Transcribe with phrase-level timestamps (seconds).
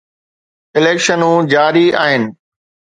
[0.77, 2.23] اليڪشنون جاري آهن.